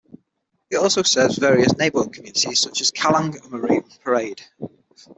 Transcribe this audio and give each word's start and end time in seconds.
It 0.71 0.77
also 0.77 1.03
serves 1.03 1.37
various 1.37 1.77
neighborhood 1.77 2.13
communities 2.13 2.59
such 2.59 2.81
as 2.81 2.89
Kallang 2.89 3.39
and 3.39 3.51
Marine 3.51 3.83
Parade. 4.03 4.41